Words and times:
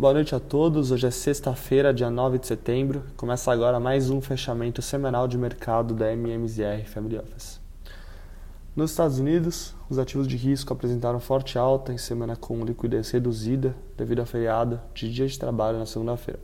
Boa 0.00 0.14
noite 0.14 0.34
a 0.34 0.40
todos. 0.40 0.90
Hoje 0.90 1.06
é 1.06 1.10
sexta-feira, 1.10 1.92
dia 1.92 2.08
9 2.08 2.38
de 2.38 2.46
setembro. 2.46 3.02
Começa 3.18 3.52
agora 3.52 3.78
mais 3.78 4.08
um 4.08 4.18
fechamento 4.18 4.80
semanal 4.80 5.28
de 5.28 5.36
mercado 5.36 5.92
da 5.92 6.10
MMZR 6.10 6.86
Family 6.86 7.18
Office. 7.18 7.60
Nos 8.74 8.92
Estados 8.92 9.18
Unidos, 9.18 9.74
os 9.90 9.98
ativos 9.98 10.26
de 10.26 10.38
risco 10.38 10.72
apresentaram 10.72 11.20
forte 11.20 11.58
alta 11.58 11.92
em 11.92 11.98
semana 11.98 12.34
com 12.34 12.64
liquidez 12.64 13.10
reduzida 13.10 13.76
devido 13.94 14.22
à 14.22 14.24
feriado 14.24 14.80
de 14.94 15.12
dia 15.12 15.26
de 15.26 15.38
trabalho 15.38 15.78
na 15.78 15.84
segunda-feira. 15.84 16.40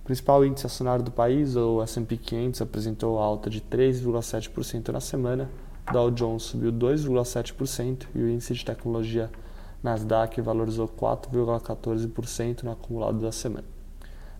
O 0.00 0.04
principal 0.04 0.42
índice 0.42 0.64
acionário 0.64 1.04
do 1.04 1.10
país, 1.10 1.54
o 1.54 1.82
S&P 1.82 2.16
500, 2.16 2.62
apresentou 2.62 3.18
alta 3.18 3.50
de 3.50 3.60
3,7% 3.60 4.88
na 4.88 5.00
semana. 5.00 5.50
Dow 5.92 6.10
Jones 6.10 6.44
subiu 6.44 6.72
2,7% 6.72 8.06
e 8.14 8.22
o 8.22 8.30
índice 8.30 8.54
de 8.54 8.64
tecnologia 8.64 9.30
Nasdaq 9.82 10.40
valorizou 10.40 10.86
4,14% 10.86 12.62
no 12.62 12.70
acumulado 12.70 13.18
da 13.18 13.32
semana. 13.32 13.64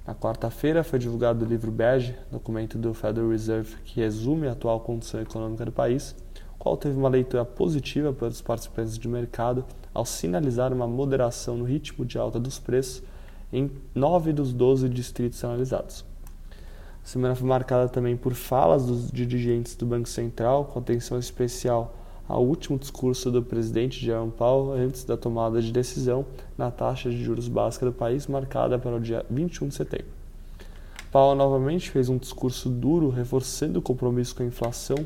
Na 0.07 0.15
quarta-feira 0.15 0.85
foi 0.85 0.99
divulgado 0.99 1.45
o 1.45 1.49
livro 1.49 1.71
bege, 1.71 2.15
documento 2.31 2.79
do 2.79 2.95
Federal 2.95 3.31
Reserve 3.31 3.77
que 3.85 4.01
resume 4.01 4.49
a 4.49 4.53
atual 4.53 4.81
condição 4.81 5.21
econômica 5.21 5.65
do 5.65 5.73
país, 5.73 6.15
qual 6.59 6.77
teve 6.77 6.97
uma 6.97 7.09
leitura 7.09 7.45
positiva 7.45 8.13
pelos 8.13 8.41
participantes 8.41 8.97
de 8.97 9.09
mercado 9.09 9.65
ao 9.93 10.05
sinalizar 10.05 10.73
uma 10.73 10.87
moderação 10.87 11.57
no 11.57 11.65
ritmo 11.65 12.05
de 12.05 12.19
alta 12.19 12.39
dos 12.39 12.59
preços 12.59 13.03
em 13.53 13.71
nove 13.95 14.33
dos 14.33 14.53
12 14.53 14.89
distritos 14.89 15.43
analisados. 15.45 16.05
A 17.05 17.07
semana 17.07 17.35
foi 17.35 17.49
marcada 17.49 17.89
também 17.89 18.17
por 18.17 18.33
falas 18.33 18.87
dos 18.87 19.11
dirigentes 19.11 19.75
do 19.75 19.85
Banco 19.85 20.09
Central, 20.09 20.67
com 20.67 20.79
atenção 20.79 21.19
especial 21.19 21.97
ao 22.29 22.45
último 22.45 22.79
discurso 22.79 23.31
do 23.31 23.43
presidente 23.43 24.05
Jerome 24.05 24.33
Powell 24.33 24.73
antes 24.73 25.05
da 25.05 25.17
tomada 25.17 25.61
de 25.61 25.73
decisão 25.73 26.25
na 26.57 26.71
taxa 26.71 27.11
de 27.11 27.23
juros 27.23 27.49
básica 27.49 27.87
do 27.87 27.93
país, 27.93 28.27
marcada 28.27 28.79
para 28.79 28.97
o 28.97 29.01
dia 29.01 29.25
21 29.31 29.69
de 29.69 29.75
setembro. 29.75 30.07
Powell 31.11 31.35
novamente 31.35 31.91
fez 31.91 32.09
um 32.09 32.17
discurso 32.17 32.71
duro, 32.71 33.11
reforçando 33.11 33.79
o 33.79 33.83
compromisso 33.83 34.35
com 34.35 34.43
a 34.43 34.47
inflação 34.47 34.97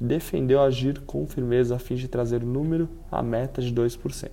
e 0.00 0.04
defendeu 0.04 0.60
agir 0.60 1.00
com 1.02 1.26
firmeza 1.26 1.76
a 1.76 1.78
fim 1.78 1.94
de 1.94 2.08
trazer 2.08 2.42
o 2.42 2.46
número 2.46 2.88
à 3.10 3.22
meta 3.22 3.62
de 3.62 3.72
2%, 3.72 4.30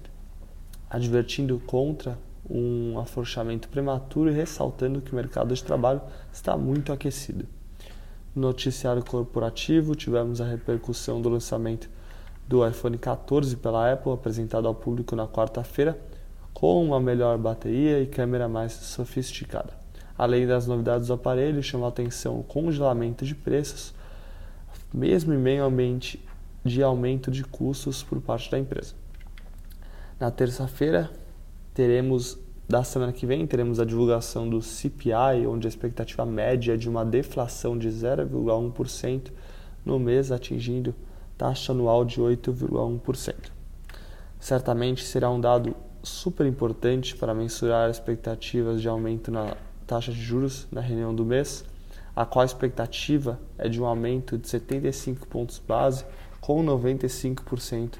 advertindo 0.89 1.61
contra 1.67 2.17
um 2.49 2.97
afrouxamento 2.97 3.69
prematuro 3.69 4.29
e 4.29 4.33
ressaltando 4.33 4.99
que 4.99 5.11
o 5.11 5.16
mercado 5.16 5.53
de 5.53 5.63
trabalho 5.63 6.01
está 6.33 6.57
muito 6.57 6.91
aquecido. 6.91 7.45
No 8.33 8.43
noticiário 8.43 9.03
corporativo, 9.05 9.95
tivemos 9.95 10.41
a 10.41 10.45
repercussão 10.45 11.21
do 11.21 11.29
lançamento 11.29 11.89
do 12.52 12.67
iPhone 12.67 12.97
14 12.97 13.55
pela 13.55 13.94
Apple, 13.94 14.11
apresentado 14.11 14.67
ao 14.67 14.75
público 14.75 15.16
na 15.16 15.25
quarta-feira, 15.25 15.97
com 16.53 16.83
uma 16.83 16.99
melhor 16.99 17.38
bateria 17.38 18.02
e 18.02 18.05
câmera 18.05 18.49
mais 18.49 18.73
sofisticada. 18.73 19.73
Além 20.17 20.45
das 20.45 20.67
novidades 20.67 21.07
do 21.07 21.13
aparelho, 21.13 21.63
chamou 21.63 21.88
atenção 21.88 22.38
o 22.38 22.44
congelamento 22.44 23.25
de 23.25 23.33
preços, 23.33 23.94
mesmo 24.94 25.33
em 25.33 25.38
meio 25.38 25.63
ambiente 25.63 26.22
de 26.61 26.83
aumento 26.83 27.31
de 27.31 27.45
custos 27.45 28.03
por 28.03 28.19
parte 28.19 28.52
da 28.52 28.59
empresa. 28.59 28.95
Na 30.19 30.29
terça-feira, 30.29 31.09
teremos 31.73 32.38
da 32.67 32.83
semana 32.83 33.13
que 33.13 33.25
vem 33.25 33.47
teremos 33.47 33.79
a 33.79 33.85
divulgação 33.85 34.49
do 34.49 34.61
CPI, 34.61 35.47
onde 35.47 35.67
a 35.67 35.69
expectativa 35.69 36.25
média 36.25 36.73
é 36.73 36.77
de 36.77 36.89
uma 36.89 37.05
deflação 37.05 37.77
de 37.77 37.88
0,1% 37.88 39.31
no 39.85 39.97
mês, 39.97 40.33
atingindo 40.33 40.94
taxa 41.42 41.72
anual 41.72 42.06
de 42.06 42.22
8,1%. 42.22 43.34
Certamente 44.39 45.03
será 45.03 45.28
um 45.31 45.42
dado 45.42 45.75
super 46.03 46.45
importante 46.45 47.16
para 47.16 47.34
mensurar 47.34 47.89
as 47.89 47.97
expectativas 47.97 48.79
de 48.79 48.88
aumento 48.88 49.31
na 49.31 49.57
taxa 49.88 50.12
de 50.12 50.22
juros 50.22 50.68
na 50.72 50.81
reunião 50.81 51.16
do 51.16 51.25
mês, 51.25 51.66
a 52.16 52.28
qual 52.28 52.44
a 52.44 52.46
expectativa 52.46 53.40
é 53.57 53.68
de 53.68 53.81
um 53.81 53.88
aumento 53.88 54.38
de 54.38 54.47
75 54.47 55.25
pontos 55.25 55.57
base 55.57 56.06
com 56.40 56.63
95% 56.63 57.94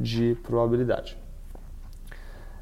de 0.00 0.34
probabilidade. 0.42 1.18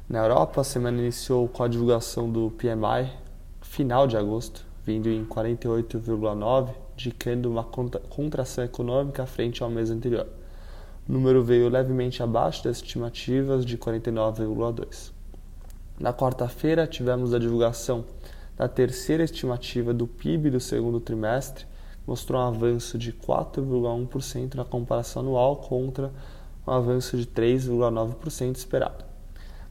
Na 0.09 0.19
Europa, 0.19 0.59
a 0.59 0.63
semana 0.65 0.99
iniciou 0.99 1.47
com 1.47 1.63
a 1.63 1.67
divulgação 1.69 2.29
do 2.29 2.51
PMI 2.51 3.09
final 3.61 4.05
de 4.05 4.17
agosto, 4.17 4.65
vindo 4.83 5.07
em 5.09 5.23
48,9 5.25 6.84
indicando 6.95 7.51
uma 7.51 7.63
contração 7.63 8.63
econômica 8.63 9.25
frente 9.25 9.61
ao 9.61 9.69
mês 9.69 9.91
anterior. 9.91 10.27
O 11.07 11.11
número 11.11 11.43
veio 11.43 11.69
levemente 11.69 12.23
abaixo 12.23 12.63
das 12.63 12.77
estimativas 12.77 13.63
de 13.65 13.77
49,2. 13.77 15.11
Na 15.99 16.11
quarta-feira, 16.11 16.87
tivemos 16.87 17.33
a 17.33 17.39
divulgação 17.39 18.03
da 18.57 18.67
terceira 18.67 19.23
estimativa 19.23 19.93
do 19.93 20.07
PIB 20.07 20.49
do 20.49 20.59
segundo 20.59 20.99
trimestre, 20.99 21.65
mostrou 22.07 22.41
um 22.41 22.47
avanço 22.47 22.97
de 22.97 23.11
4,1% 23.11 24.55
na 24.55 24.65
comparação 24.65 25.21
anual 25.21 25.57
contra 25.57 26.11
um 26.65 26.71
avanço 26.71 27.17
de 27.17 27.25
3,9% 27.25 28.55
esperado. 28.55 29.05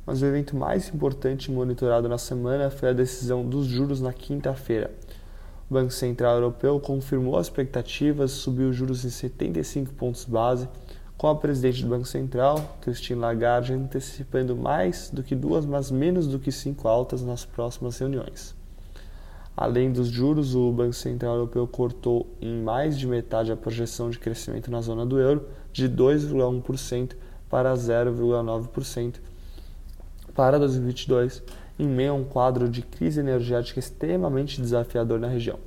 Mas 0.07 0.21
o 0.21 0.27
evento 0.27 0.55
mais 0.55 0.89
importante 0.95 1.51
monitorado 1.51 2.09
na 2.09 2.19
semana 2.19 2.71
foi 2.71 2.91
a 2.91 2.93
decisão 2.93 3.45
dos 3.45 3.67
juros 3.67 4.01
na 4.01 4.13
quinta-feira, 4.13 4.91
o 5.69 5.75
Banco 5.75 5.93
Central 5.93 6.37
Europeu 6.37 6.79
confirmou 6.79 7.37
as 7.37 7.47
expectativas 7.47 8.33
subiu 8.33 8.69
os 8.69 8.77
juros 8.77 9.05
em 9.05 9.11
75 9.11 9.93
pontos 9.95 10.25
base, 10.25 10.69
com 11.17 11.29
a 11.29 11.35
presidente 11.35 11.83
do 11.83 11.89
Banco 11.89 12.07
Central, 12.07 12.79
Christine 12.81 13.21
Lagarde, 13.21 13.73
antecipando 13.73 14.55
mais 14.57 15.11
do 15.11 15.23
que 15.23 15.35
duas, 15.35 15.65
mas 15.65 15.91
menos 15.91 16.27
do 16.27 16.39
que 16.39 16.53
cinco 16.53 16.89
altas 16.89 17.23
nas 17.23 17.45
próximas 17.45 17.99
reuniões. 17.99 18.55
Além 19.57 19.93
dos 19.93 20.09
juros, 20.09 20.55
o 20.55 20.73
Banco 20.73 20.93
Central 20.93 21.37
Europeu 21.37 21.67
cortou 21.67 22.27
em 22.41 22.61
mais 22.61 22.99
de 22.99 23.07
metade 23.07 23.53
a 23.53 23.57
projeção 23.57 24.11
de 24.11 24.19
crescimento 24.19 24.71
na 24.71 24.81
zona 24.81 25.07
do 25.07 25.19
euro, 25.19 25.47
de 25.73 25.89
2,1% 25.89 27.13
para 27.49 27.73
0,9% 27.73 29.15
para 30.35 30.59
2022 30.59 31.43
em 31.79 31.87
meio 31.87 32.13
a 32.13 32.15
um 32.15 32.25
quadro 32.25 32.69
de 32.69 32.83
crise 32.83 33.21
energética 33.21 33.81
extremamente 33.81 34.61
desafiador 34.61 35.19
na 35.19 35.29
região. 35.29 35.59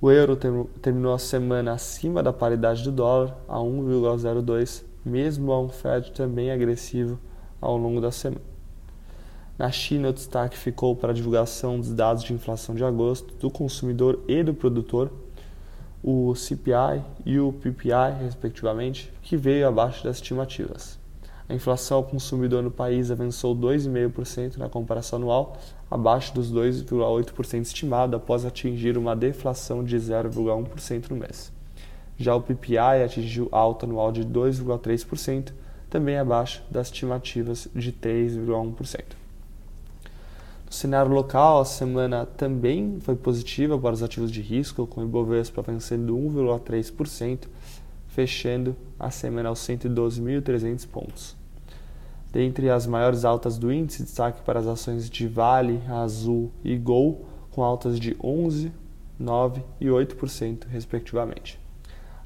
O 0.00 0.10
euro 0.10 0.36
terminou 0.82 1.14
a 1.14 1.18
semana 1.18 1.72
acima 1.72 2.22
da 2.22 2.32
paridade 2.32 2.82
do 2.84 2.92
dólar, 2.92 3.36
a 3.48 3.58
1,02, 3.58 4.84
mesmo 5.04 5.52
a 5.52 5.60
um 5.60 5.68
Fed 5.68 6.12
também 6.12 6.50
agressivo 6.50 7.18
ao 7.60 7.76
longo 7.76 8.00
da 8.00 8.10
semana. 8.10 8.42
Na 9.58 9.70
China, 9.70 10.10
o 10.10 10.12
destaque 10.12 10.58
ficou 10.58 10.94
para 10.94 11.12
a 11.12 11.14
divulgação 11.14 11.80
dos 11.80 11.94
dados 11.94 12.22
de 12.22 12.34
inflação 12.34 12.74
de 12.74 12.84
agosto 12.84 13.32
do 13.36 13.50
consumidor 13.50 14.22
e 14.28 14.42
do 14.42 14.52
produtor, 14.52 15.10
o 16.02 16.34
CPI 16.34 17.02
e 17.24 17.38
o 17.40 17.52
PPI, 17.52 18.22
respectivamente, 18.22 19.10
que 19.22 19.36
veio 19.36 19.66
abaixo 19.66 20.04
das 20.04 20.16
estimativas. 20.16 20.98
A 21.48 21.54
inflação 21.54 21.98
ao 21.98 22.04
consumidor 22.04 22.62
no 22.62 22.70
país 22.70 23.10
avançou 23.10 23.54
2,5% 23.54 24.56
na 24.56 24.68
comparação 24.68 25.18
anual, 25.18 25.56
abaixo 25.88 26.34
dos 26.34 26.52
2,8% 26.52 27.62
estimado 27.62 28.16
após 28.16 28.44
atingir 28.44 28.98
uma 28.98 29.14
deflação 29.14 29.84
de 29.84 29.96
0,1% 29.96 31.10
no 31.10 31.16
mês. 31.16 31.52
Já 32.18 32.34
o 32.34 32.40
PPI 32.40 33.04
atingiu 33.04 33.48
alta 33.52 33.86
anual 33.86 34.10
de 34.10 34.24
2,3%, 34.24 35.52
também 35.88 36.18
abaixo 36.18 36.62
das 36.68 36.88
estimativas 36.88 37.68
de 37.74 37.92
3,1%. 37.92 39.04
No 40.66 40.72
cenário 40.72 41.12
local, 41.12 41.60
a 41.60 41.64
semana 41.64 42.26
também 42.26 42.98
foi 43.00 43.14
positiva 43.14 43.78
para 43.78 43.94
os 43.94 44.02
ativos 44.02 44.32
de 44.32 44.40
risco, 44.40 44.84
com 44.84 45.00
o 45.00 45.04
Ibovespa 45.04 45.60
avançando 45.60 46.16
1,3%, 46.16 47.46
fechando 48.08 48.74
a 48.98 49.10
semana 49.10 49.50
aos 49.50 49.60
112.300 49.60 50.88
pontos. 50.88 51.36
Dentre 52.32 52.68
as 52.68 52.86
maiores 52.86 53.24
altas 53.24 53.56
do 53.56 53.72
índice, 53.72 54.02
destaque 54.02 54.42
para 54.42 54.60
as 54.60 54.66
ações 54.66 55.08
de 55.08 55.26
Vale, 55.26 55.80
Azul 55.88 56.50
e 56.62 56.76
Gol, 56.76 57.26
com 57.50 57.62
altas 57.62 57.98
de 57.98 58.14
11%, 58.16 58.70
9% 59.20 59.62
e 59.80 59.86
8%, 59.86 60.66
respectivamente. 60.68 61.58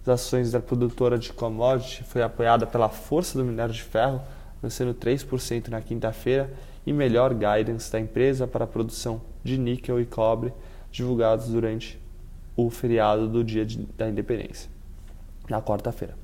As 0.02 0.08
ações 0.08 0.50
da 0.50 0.60
produtora 0.60 1.18
de 1.18 1.32
commodity 1.32 2.02
foi 2.02 2.22
apoiada 2.22 2.66
pela 2.66 2.88
força 2.88 3.38
do 3.38 3.44
minério 3.44 3.72
de 3.72 3.82
ferro, 3.82 4.20
vencendo 4.62 4.94
3% 4.94 5.68
na 5.68 5.80
quinta-feira, 5.80 6.52
e 6.86 6.92
melhor 6.92 7.34
guidance 7.34 7.92
da 7.92 8.00
empresa 8.00 8.46
para 8.46 8.64
a 8.64 8.68
produção 8.68 9.20
de 9.44 9.58
níquel 9.58 10.00
e 10.00 10.06
cobre, 10.06 10.52
divulgados 10.90 11.48
durante 11.48 12.00
o 12.56 12.70
feriado 12.70 13.28
do 13.28 13.44
Dia 13.44 13.66
da 13.96 14.08
Independência 14.08 14.70
na 15.48 15.60
quarta-feira. 15.60 16.19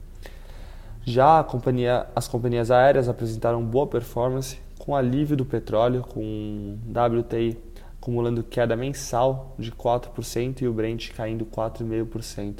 Já 1.09 1.45
companhia, 1.45 2.09
as 2.17 2.27
companhias 2.27 2.69
aéreas 2.69 3.09
apresentaram 3.09 3.65
boa 3.65 3.87
performance 3.87 4.59
com 4.77 4.97
alívio 4.97 5.37
do 5.37 5.45
petróleo, 5.45 6.03
com 6.03 6.77
WTI 6.91 7.57
acumulando 8.03 8.43
queda 8.43 8.75
mensal 8.75 9.55
de 9.57 9.71
4% 9.71 10.63
e 10.63 10.67
o 10.67 10.73
Brent 10.73 11.13
caindo 11.13 11.47
4,5% 11.47 12.57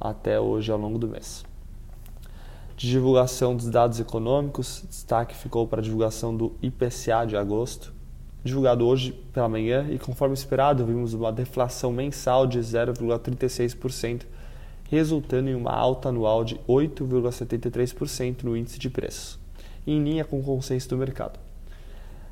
até 0.00 0.38
hoje 0.38 0.70
ao 0.70 0.78
longo 0.78 1.00
do 1.00 1.08
mês. 1.08 1.44
De 2.76 2.88
divulgação 2.88 3.56
dos 3.56 3.68
dados 3.68 3.98
econômicos, 3.98 4.84
destaque 4.88 5.34
ficou 5.34 5.66
para 5.66 5.80
a 5.80 5.82
divulgação 5.82 6.36
do 6.36 6.54
IPCA 6.62 7.26
de 7.26 7.36
agosto, 7.36 7.92
divulgado 8.44 8.86
hoje 8.86 9.10
pela 9.32 9.48
manhã 9.48 9.84
e, 9.90 9.98
conforme 9.98 10.32
esperado, 10.32 10.86
vimos 10.86 11.12
uma 11.12 11.32
deflação 11.32 11.90
mensal 11.92 12.46
de 12.46 12.60
0,36%, 12.60 14.22
resultando 14.88 15.48
em 15.48 15.54
uma 15.54 15.72
alta 15.72 16.08
anual 16.08 16.44
de 16.44 16.56
8,73% 16.68 18.42
no 18.42 18.56
índice 18.56 18.78
de 18.78 18.90
preços, 18.90 19.38
em 19.86 20.02
linha 20.02 20.24
com 20.24 20.40
o 20.40 20.42
consenso 20.42 20.88
do 20.88 20.96
mercado. 20.96 21.38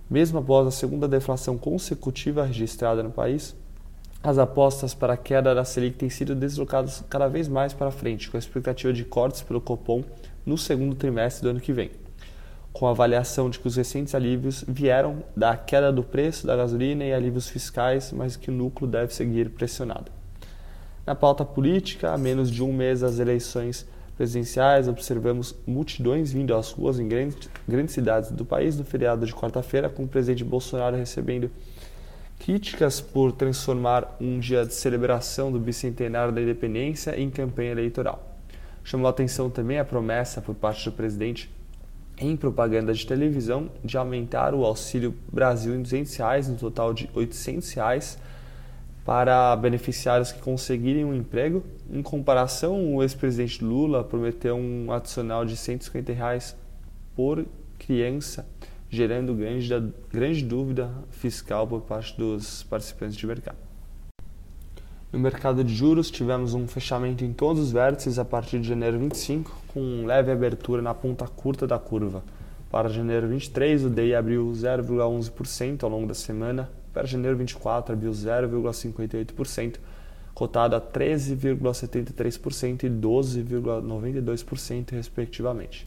Mesmo 0.09 0.39
após 0.39 0.67
a 0.67 0.71
segunda 0.71 1.07
deflação 1.07 1.57
consecutiva 1.57 2.45
registrada 2.45 3.03
no 3.03 3.11
país, 3.11 3.55
as 4.23 4.39
apostas 4.39 4.95
para 4.95 5.13
a 5.13 5.17
queda 5.17 5.55
da 5.55 5.65
Selic 5.65 5.97
têm 5.97 6.11
sido 6.11 6.35
deslocadas 6.35 7.05
cada 7.09 7.29
vez 7.29 7.49
mais 7.49 7.73
para 7.73 7.91
frente, 7.91 8.31
com 8.31 8.37
a 8.37 8.41
expectativa 8.41 8.93
de 8.93 9.05
cortes 9.05 9.43
pelo 9.43 9.61
Copom 9.61 10.03
no 10.45 10.57
segundo 10.57 10.97
trimestre 10.97 11.43
do 11.43 11.51
ano 11.51 11.61
que 11.61 11.73
vem 11.73 11.91
com 12.77 12.87
a 12.87 12.91
avaliação 12.91 13.49
de 13.49 13.59
que 13.59 13.67
os 13.67 13.75
recentes 13.75 14.15
alívios 14.15 14.63
vieram 14.69 15.25
da 15.35 15.57
queda 15.57 15.91
do 15.91 16.03
preço 16.03 16.47
da 16.47 16.55
gasolina 16.55 17.05
e 17.05 17.15
alívios 17.15 17.49
fiscais, 17.49 18.13
mas 18.13 18.37
que 18.37 18.51
o 18.51 18.55
núcleo 18.55 18.87
deve 18.87 19.15
seguir 19.15 19.49
pressionado. 19.49 20.13
Na 21.07 21.15
pauta 21.15 21.45
política, 21.45 22.13
a 22.13 22.19
menos 22.19 22.51
de 22.51 22.65
um 22.65 22.73
mês 22.73 23.01
das 23.01 23.21
eleições 23.21 23.87
presidenciais, 24.17 24.89
observamos 24.89 25.55
multidões 25.65 26.33
vindo 26.33 26.53
às 26.53 26.73
ruas 26.73 26.99
em 26.99 27.07
grandes, 27.07 27.49
grandes 27.69 27.95
cidades 27.95 28.33
do 28.33 28.45
país 28.45 28.77
no 28.77 28.85
feriado 28.85 29.25
de 29.25 29.33
quarta-feira, 29.33 29.89
com 29.89 30.03
o 30.03 30.09
presidente 30.09 30.43
Bolsonaro 30.43 30.97
recebendo 30.97 31.49
críticas 32.41 33.01
por 33.01 33.31
transformar 33.31 34.17
um 34.21 34.41
dia 34.41 34.67
de 34.67 34.75
celebração 34.75 35.53
do 35.53 35.61
bicentenário 35.61 36.33
da 36.33 36.43
independência 36.43 37.19
em 37.19 37.31
campanha 37.31 37.71
eleitoral. 37.71 38.37
Chamou 38.83 39.07
a 39.07 39.11
atenção 39.11 39.49
também 39.49 39.79
a 39.79 39.85
promessa 39.85 40.41
por 40.41 40.57
parte 40.57 40.85
do 40.85 40.93
presidente 40.93 41.51
em 42.19 42.37
propaganda 42.37 42.93
de 42.93 43.07
televisão 43.07 43.71
de 43.85 43.97
aumentar 43.97 44.55
o 44.55 44.65
Auxílio 44.65 45.15
Brasil 45.33 45.75
em 45.75 45.83
200 45.83 46.17
reais, 46.17 46.49
no 46.49 46.57
total 46.57 46.93
de 46.93 47.09
800 47.15 47.73
reais, 47.75 48.19
para 49.07 49.55
beneficiários 49.55 50.33
que 50.33 50.41
conseguirem 50.41 51.05
um 51.05 51.15
emprego. 51.15 51.63
Em 51.89 52.03
comparação, 52.03 52.97
o 52.97 53.03
ex-presidente 53.05 53.65
Lula 53.65 54.03
prometeu 54.03 54.57
um 54.57 54.91
adicional 54.91 55.45
de 55.45 55.57
150 55.57 56.13
reais 56.13 56.57
por 57.15 57.47
criança, 57.79 58.45
gerando 58.91 59.33
grande, 59.33 59.69
grande 60.13 60.45
dúvida 60.45 60.91
fiscal 61.11 61.69
por 61.69 61.83
parte 61.83 62.19
dos 62.19 62.65
participantes 62.65 63.17
de 63.17 63.25
mercado. 63.29 63.59
No 65.13 65.21
mercado 65.21 65.63
de 65.63 65.73
juros, 65.73 66.11
tivemos 66.11 66.53
um 66.53 66.67
fechamento 66.67 67.25
em 67.25 67.33
todos 67.33 67.63
os 67.63 67.71
vértices 67.71 68.19
a 68.19 68.25
partir 68.25 68.59
de 68.59 68.67
janeiro 68.67 68.99
25, 68.99 69.57
com 69.69 70.05
leve 70.05 70.33
abertura 70.33 70.83
na 70.83 70.93
ponta 70.93 71.29
curta 71.29 71.65
da 71.65 71.79
curva. 71.79 72.25
Para 72.73 72.89
janeiro 72.89 73.29
23, 73.29 73.85
o 73.85 73.89
DI 73.89 74.17
abriu 74.17 74.51
0,11% 74.51 75.85
ao 75.85 75.91
longo 75.91 76.09
da 76.09 76.15
semana, 76.15 76.69
para 76.97 77.07
janeiro 77.07 77.37
24 77.37 77.93
abriu 77.93 78.11
0,58%, 78.11 79.77
cotado 80.33 80.75
a 80.75 80.81
13,73% 80.81 82.85
e 82.85 82.89
12,92% 82.89 84.93
respectivamente. 84.93 85.87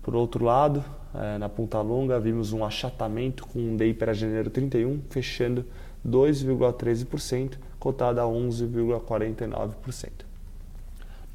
Por 0.00 0.14
outro 0.14 0.44
lado, 0.44 0.84
eh, 1.12 1.38
na 1.38 1.48
ponta 1.48 1.80
longa, 1.80 2.20
vimos 2.20 2.52
um 2.52 2.64
achatamento 2.64 3.44
com 3.48 3.58
um 3.58 3.76
DI 3.76 3.94
para 3.94 4.14
janeiro 4.14 4.48
31 4.48 5.00
fechando 5.10 5.64
2,13%, 6.06 7.58
cotada 7.80 8.22
a 8.22 8.26
11,49%. 8.26 10.24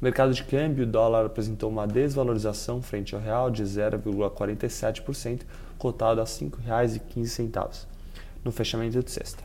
mercado 0.00 0.32
de 0.32 0.44
câmbio, 0.44 0.84
o 0.84 0.86
dólar 0.86 1.26
apresentou 1.26 1.68
uma 1.68 1.86
desvalorização 1.86 2.80
frente 2.80 3.14
ao 3.14 3.20
real 3.20 3.50
de 3.50 3.64
0,47%, 3.64 5.42
cotado 5.76 6.22
a 6.22 6.24
R$ 6.24 6.30
5,15 6.30 7.92
no 8.44 8.52
fechamento 8.52 9.02
de 9.02 9.10
sexta, 9.10 9.42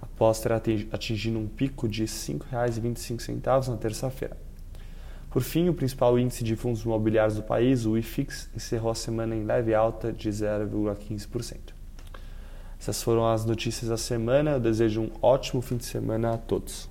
após 0.00 0.40
ter 0.40 0.88
atingido 0.92 1.38
um 1.38 1.48
pico 1.48 1.88
de 1.88 2.02
R$ 2.02 2.08
5,25 2.08 3.68
na 3.68 3.76
terça-feira. 3.76 4.36
Por 5.30 5.42
fim, 5.42 5.68
o 5.68 5.74
principal 5.74 6.18
índice 6.18 6.42
de 6.42 6.56
fundos 6.56 6.82
imobiliários 6.82 7.36
do 7.36 7.42
país, 7.42 7.86
o 7.86 7.96
IFIX, 7.96 8.50
encerrou 8.54 8.90
a 8.90 8.94
semana 8.94 9.34
em 9.34 9.44
leve 9.44 9.72
alta 9.74 10.12
de 10.12 10.28
0,15%. 10.28 11.72
Essas 12.80 13.02
foram 13.02 13.28
as 13.28 13.44
notícias 13.44 13.90
da 13.90 13.96
semana. 13.96 14.52
Eu 14.52 14.60
desejo 14.60 15.02
um 15.02 15.10
ótimo 15.22 15.60
fim 15.60 15.76
de 15.76 15.84
semana 15.84 16.32
a 16.32 16.38
todos. 16.38 16.88